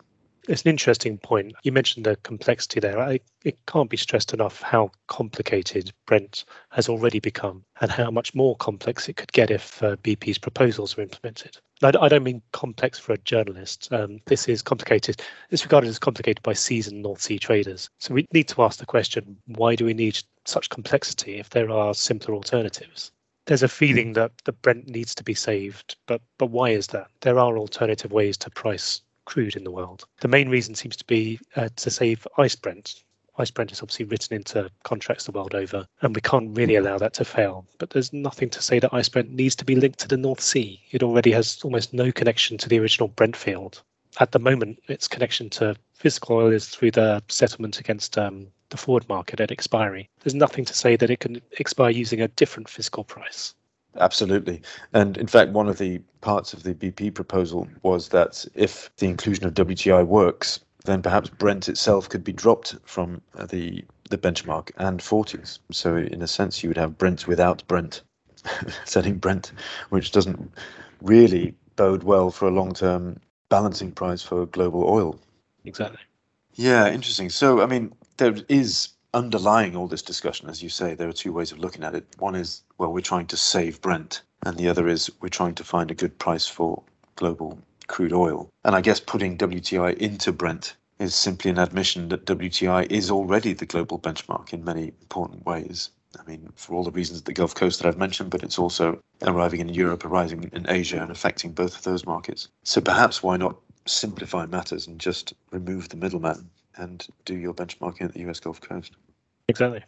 It's 0.47 0.61
an 0.61 0.69
interesting 0.69 1.17
point. 1.17 1.53
You 1.63 1.73
mentioned 1.73 2.05
the 2.05 2.15
complexity 2.17 2.79
there. 2.79 2.99
I, 2.99 3.19
it 3.43 3.57
can't 3.65 3.89
be 3.89 3.97
stressed 3.97 4.33
enough 4.33 4.61
how 4.61 4.91
complicated 5.07 5.91
Brent 6.05 6.45
has 6.71 6.87
already 6.87 7.19
become 7.19 7.65
and 7.81 7.91
how 7.91 8.09
much 8.11 8.33
more 8.33 8.55
complex 8.55 9.09
it 9.09 9.17
could 9.17 9.33
get 9.33 9.51
if 9.51 9.83
uh, 9.83 9.97
BP's 9.97 10.37
proposals 10.37 10.95
were 10.95 11.03
implemented. 11.03 11.57
I, 11.83 11.91
I 11.99 12.07
don't 12.07 12.23
mean 12.23 12.41
complex 12.53 12.97
for 12.97 13.11
a 13.11 13.17
journalist. 13.17 13.91
Um, 13.91 14.19
this 14.25 14.47
is 14.47 14.61
complicated. 14.61 15.21
It's 15.49 15.65
regarded 15.65 15.89
as 15.89 15.99
complicated 15.99 16.41
by 16.43 16.53
seasoned 16.53 17.01
North 17.01 17.21
Sea 17.21 17.39
traders. 17.39 17.89
So 17.99 18.13
we 18.13 18.25
need 18.33 18.47
to 18.47 18.63
ask 18.63 18.79
the 18.79 18.85
question 18.85 19.37
why 19.47 19.75
do 19.75 19.83
we 19.83 19.93
need 19.93 20.17
such 20.45 20.69
complexity 20.69 21.39
if 21.39 21.49
there 21.49 21.69
are 21.69 21.93
simpler 21.93 22.33
alternatives? 22.33 23.11
There's 23.47 23.63
a 23.63 23.69
feeling 23.69 24.13
that 24.13 24.31
the 24.45 24.53
Brent 24.53 24.87
needs 24.87 25.13
to 25.15 25.23
be 25.23 25.33
saved, 25.33 25.97
but 26.05 26.21
but 26.37 26.51
why 26.51 26.69
is 26.69 26.87
that? 26.87 27.07
There 27.21 27.39
are 27.39 27.57
alternative 27.57 28.11
ways 28.11 28.37
to 28.39 28.49
price 28.49 29.01
crude 29.27 29.57
in 29.57 29.65
the 29.65 29.71
world. 29.71 30.05
The 30.21 30.29
main 30.29 30.49
reason 30.49 30.73
seems 30.73 30.95
to 30.95 31.05
be 31.05 31.39
uh, 31.57 31.69
to 31.75 31.91
save 31.91 32.25
ICE 32.37 32.55
Brent. 32.55 33.03
ICE 33.37 33.51
Brent 33.51 33.71
is 33.71 33.81
obviously 33.81 34.05
written 34.05 34.35
into 34.35 34.69
contracts 34.83 35.25
the 35.25 35.31
world 35.31 35.53
over, 35.53 35.85
and 36.01 36.15
we 36.15 36.21
can't 36.21 36.57
really 36.57 36.77
allow 36.77 36.97
that 36.97 37.13
to 37.15 37.25
fail. 37.25 37.65
But 37.77 37.91
there's 37.91 38.13
nothing 38.13 38.49
to 38.49 38.61
say 38.61 38.79
that 38.79 38.93
ICE 38.93 39.09
Brent 39.09 39.29
needs 39.29 39.55
to 39.57 39.65
be 39.65 39.75
linked 39.75 39.99
to 39.99 40.07
the 40.07 40.17
North 40.17 40.41
Sea. 40.41 40.81
It 40.91 41.03
already 41.03 41.31
has 41.31 41.59
almost 41.63 41.93
no 41.93 42.11
connection 42.11 42.57
to 42.57 42.69
the 42.69 42.79
original 42.79 43.09
Brent 43.09 43.35
field. 43.35 43.83
At 44.19 44.31
the 44.31 44.39
moment, 44.39 44.81
its 44.87 45.07
connection 45.07 45.49
to 45.51 45.75
physical 45.93 46.37
oil 46.37 46.51
is 46.51 46.69
through 46.69 46.91
the 46.91 47.21
settlement 47.27 47.79
against 47.79 48.17
um, 48.17 48.47
the 48.69 48.77
forward 48.77 49.07
market 49.09 49.39
at 49.39 49.51
expiry. 49.51 50.09
There's 50.23 50.33
nothing 50.35 50.65
to 50.65 50.73
say 50.73 50.95
that 50.95 51.11
it 51.11 51.19
can 51.19 51.41
expire 51.59 51.91
using 51.91 52.21
a 52.21 52.29
different 52.29 52.69
physical 52.69 53.03
price. 53.03 53.53
Absolutely. 53.99 54.61
And 54.93 55.17
in 55.17 55.27
fact, 55.27 55.51
one 55.51 55.67
of 55.67 55.77
the 55.77 56.01
parts 56.21 56.53
of 56.53 56.63
the 56.63 56.73
BP 56.73 57.13
proposal 57.13 57.67
was 57.83 58.09
that 58.09 58.45
if 58.55 58.89
the 58.97 59.07
inclusion 59.07 59.45
of 59.45 59.53
WTI 59.53 60.05
works, 60.05 60.59
then 60.85 61.01
perhaps 61.01 61.29
Brent 61.29 61.67
itself 61.67 62.07
could 62.09 62.23
be 62.23 62.33
dropped 62.33 62.75
from 62.85 63.21
uh, 63.35 63.45
the 63.45 63.83
the 64.09 64.17
benchmark 64.17 64.71
and 64.77 65.01
Forties. 65.01 65.59
So 65.71 65.97
in 65.97 66.21
a 66.21 66.27
sense, 66.27 66.63
you 66.63 66.69
would 66.69 66.77
have 66.77 66.97
Brent 66.97 67.27
without 67.27 67.67
Brent, 67.67 68.01
setting 68.85 69.17
Brent, 69.17 69.51
which 69.89 70.11
doesn't 70.11 70.51
really 71.01 71.53
bode 71.75 72.03
well 72.03 72.31
for 72.31 72.47
a 72.47 72.51
long-term 72.51 73.19
balancing 73.49 73.91
price 73.91 74.21
for 74.21 74.45
global 74.45 74.85
oil. 74.85 75.19
Exactly. 75.65 75.99
Yeah, 76.53 76.89
interesting. 76.89 77.29
So 77.29 77.61
I 77.61 77.65
mean, 77.65 77.93
there 78.17 78.35
is 78.47 78.89
underlying 79.13 79.75
all 79.75 79.87
this 79.87 80.01
discussion, 80.01 80.49
as 80.49 80.61
you 80.61 80.69
say, 80.69 80.93
there 80.93 81.09
are 81.09 81.13
two 81.13 81.33
ways 81.33 81.51
of 81.51 81.59
looking 81.59 81.83
at 81.83 81.95
it. 81.95 82.05
One 82.19 82.35
is, 82.35 82.63
well, 82.77 82.91
we're 82.91 83.01
trying 83.01 83.27
to 83.27 83.37
save 83.37 83.81
Brent, 83.81 84.21
and 84.45 84.57
the 84.57 84.69
other 84.69 84.87
is 84.87 85.11
we're 85.21 85.29
trying 85.29 85.55
to 85.55 85.63
find 85.63 85.89
a 85.91 85.95
good 85.95 86.17
price 86.19 86.47
for 86.47 86.83
global 87.15 87.59
crude 87.87 88.13
oil. 88.13 88.49
And 88.63 88.75
I 88.75 88.81
guess 88.81 88.99
putting 88.99 89.37
WTI 89.37 89.97
into 89.97 90.31
Brent 90.31 90.75
is 90.99 91.15
simply 91.15 91.51
an 91.51 91.59
admission 91.59 92.09
that 92.09 92.25
WTI 92.25 92.91
is 92.91 93.11
already 93.11 93.53
the 93.53 93.65
global 93.65 93.99
benchmark 93.99 94.53
in 94.53 94.63
many 94.63 94.87
important 95.01 95.45
ways. 95.45 95.89
I 96.19 96.29
mean, 96.29 96.51
for 96.55 96.73
all 96.73 96.83
the 96.83 96.91
reasons 96.91 97.21
the 97.21 97.33
Gulf 97.33 97.53
Coast 97.53 97.79
that 97.79 97.87
I've 97.87 97.97
mentioned, 97.97 98.31
but 98.31 98.43
it's 98.43 98.57
also 98.57 98.99
arriving 99.21 99.59
in 99.59 99.69
Europe, 99.69 100.05
arriving 100.05 100.49
in 100.53 100.65
Asia, 100.69 101.01
and 101.01 101.11
affecting 101.11 101.51
both 101.51 101.77
of 101.77 101.83
those 101.83 102.05
markets. 102.05 102.47
So 102.63 102.81
perhaps 102.81 103.21
why 103.21 103.37
not 103.37 103.57
simplify 103.85 104.45
matters 104.45 104.87
and 104.87 104.99
just 104.99 105.33
remove 105.51 105.89
the 105.89 105.97
middleman 105.97 106.49
and 106.77 107.05
do 107.25 107.35
your 107.35 107.53
benchmarking 107.53 108.01
at 108.03 108.13
the 108.13 108.21
US 108.29 108.39
Gulf 108.39 108.61
Coast. 108.61 108.93
Exactly. 109.47 109.83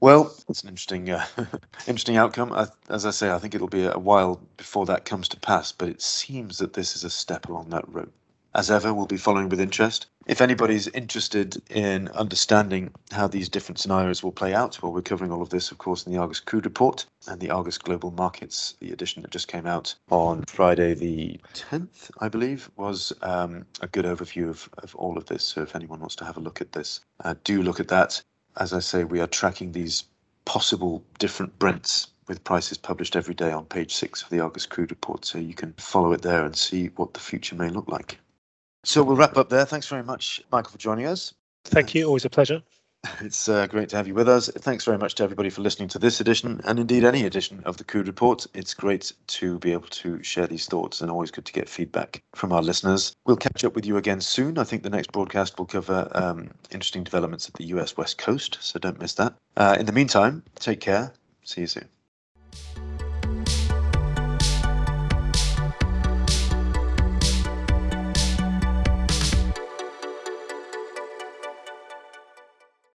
Well, 0.00 0.34
it's 0.48 0.62
an 0.62 0.68
interesting, 0.68 1.10
uh, 1.10 1.24
interesting 1.86 2.16
outcome. 2.16 2.52
I, 2.52 2.66
as 2.90 3.06
I 3.06 3.10
say, 3.10 3.30
I 3.30 3.38
think 3.38 3.54
it'll 3.54 3.68
be 3.68 3.84
a 3.84 3.98
while 3.98 4.40
before 4.56 4.86
that 4.86 5.04
comes 5.04 5.28
to 5.30 5.40
pass, 5.40 5.72
but 5.72 5.88
it 5.88 6.02
seems 6.02 6.58
that 6.58 6.72
this 6.72 6.96
is 6.96 7.04
a 7.04 7.10
step 7.10 7.48
along 7.48 7.70
that 7.70 7.88
road. 7.88 8.12
As 8.56 8.70
ever, 8.70 8.94
we'll 8.94 9.06
be 9.06 9.16
following 9.16 9.48
with 9.48 9.58
interest. 9.58 10.06
If 10.26 10.40
anybody's 10.40 10.86
interested 10.88 11.60
in 11.70 12.06
understanding 12.10 12.92
how 13.10 13.26
these 13.26 13.48
different 13.48 13.80
scenarios 13.80 14.22
will 14.22 14.30
play 14.30 14.54
out, 14.54 14.80
well, 14.80 14.92
we're 14.92 15.02
covering 15.02 15.32
all 15.32 15.42
of 15.42 15.50
this, 15.50 15.72
of 15.72 15.78
course, 15.78 16.06
in 16.06 16.12
the 16.12 16.20
Argus 16.20 16.38
Crude 16.38 16.64
Report 16.64 17.04
and 17.26 17.40
the 17.40 17.50
Argus 17.50 17.78
Global 17.78 18.12
Markets, 18.12 18.76
the 18.78 18.92
edition 18.92 19.22
that 19.22 19.32
just 19.32 19.48
came 19.48 19.66
out 19.66 19.96
on 20.08 20.44
Friday, 20.44 20.94
the 20.94 21.40
10th, 21.54 22.12
I 22.20 22.28
believe, 22.28 22.70
was 22.76 23.12
um, 23.22 23.66
a 23.80 23.88
good 23.88 24.04
overview 24.04 24.48
of, 24.48 24.68
of 24.78 24.94
all 24.94 25.18
of 25.18 25.26
this. 25.26 25.42
So 25.42 25.62
if 25.62 25.74
anyone 25.74 25.98
wants 25.98 26.14
to 26.16 26.24
have 26.24 26.36
a 26.36 26.40
look 26.40 26.60
at 26.60 26.70
this, 26.70 27.00
uh, 27.24 27.34
do 27.42 27.60
look 27.60 27.80
at 27.80 27.88
that. 27.88 28.22
As 28.56 28.72
I 28.72 28.78
say, 28.78 29.02
we 29.02 29.20
are 29.20 29.26
tracking 29.26 29.72
these 29.72 30.04
possible 30.44 31.02
different 31.18 31.58
Brents 31.58 32.06
with 32.28 32.44
prices 32.44 32.78
published 32.78 33.16
every 33.16 33.34
day 33.34 33.50
on 33.50 33.64
page 33.64 33.94
six 33.94 34.22
of 34.22 34.30
the 34.30 34.38
Argus 34.40 34.64
Crude 34.64 34.90
Report, 34.90 35.24
so 35.24 35.38
you 35.38 35.54
can 35.54 35.72
follow 35.72 36.12
it 36.12 36.22
there 36.22 36.44
and 36.44 36.54
see 36.54 36.86
what 36.96 37.14
the 37.14 37.20
future 37.20 37.56
may 37.56 37.68
look 37.68 37.88
like. 37.88 38.18
So 38.84 39.02
we'll 39.02 39.16
wrap 39.16 39.36
up 39.36 39.48
there. 39.48 39.64
Thanks 39.64 39.88
very 39.88 40.02
much, 40.02 40.42
Michael, 40.52 40.70
for 40.70 40.78
joining 40.78 41.06
us. 41.06 41.34
Thank 41.64 41.94
you. 41.94 42.06
Always 42.06 42.24
a 42.24 42.30
pleasure. 42.30 42.62
It's 43.20 43.48
uh, 43.50 43.66
great 43.66 43.90
to 43.90 43.96
have 43.96 44.06
you 44.08 44.14
with 44.14 44.30
us. 44.30 44.48
Thanks 44.48 44.84
very 44.84 44.96
much 44.96 45.14
to 45.16 45.24
everybody 45.24 45.50
for 45.50 45.60
listening 45.60 45.88
to 45.88 45.98
this 45.98 46.20
edition 46.20 46.60
and 46.64 46.78
indeed 46.78 47.04
any 47.04 47.26
edition 47.26 47.62
of 47.66 47.76
the 47.76 47.84
Crude 47.84 48.06
Report. 48.06 48.46
It's 48.54 48.72
great 48.72 49.12
to 49.26 49.58
be 49.58 49.72
able 49.72 49.88
to 49.88 50.22
share 50.22 50.46
these 50.46 50.66
thoughts 50.66 51.02
and 51.02 51.10
always 51.10 51.30
good 51.30 51.44
to 51.44 51.52
get 51.52 51.68
feedback 51.68 52.22
from 52.34 52.50
our 52.50 52.62
listeners. 52.62 53.14
We'll 53.26 53.36
catch 53.36 53.62
up 53.62 53.74
with 53.74 53.84
you 53.84 53.98
again 53.98 54.22
soon. 54.22 54.56
I 54.56 54.64
think 54.64 54.82
the 54.82 54.90
next 54.90 55.12
broadcast 55.12 55.58
will 55.58 55.66
cover 55.66 56.08
um, 56.12 56.50
interesting 56.70 57.04
developments 57.04 57.46
at 57.46 57.54
the 57.54 57.64
US 57.76 57.94
West 57.96 58.16
Coast, 58.16 58.56
so 58.60 58.78
don't 58.78 59.00
miss 59.00 59.14
that. 59.14 59.34
Uh, 59.56 59.76
in 59.78 59.84
the 59.84 59.92
meantime, 59.92 60.42
take 60.54 60.80
care. 60.80 61.12
See 61.44 61.62
you 61.62 61.66
soon. 61.66 61.88